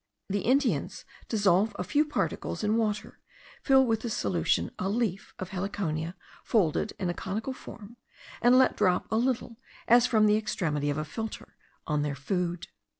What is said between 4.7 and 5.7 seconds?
a leaf of